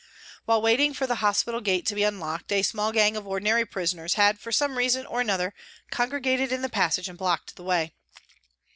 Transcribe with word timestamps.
While 0.45 0.63
waiting 0.63 0.95
for 0.95 1.05
the 1.05 1.17
hospital 1.21 1.61
gate 1.61 1.85
to 1.85 1.93
be 1.93 2.01
unlocked 2.01 2.51
a 2.51 2.63
small 2.63 2.91
gang 2.91 3.15
of 3.15 3.27
ordinary 3.27 3.67
prisoners 3.67 4.15
had 4.15 4.39
for 4.39 4.51
some 4.51 4.75
reason 4.79 5.05
or 5.05 5.21
another 5.21 5.53
congregated 5.91 6.51
in 6.51 6.63
the 6.63 6.69
passage 6.69 7.07
and 7.07 7.19
blocked 7.19 7.55
the 7.55 7.61
way. 7.63 7.93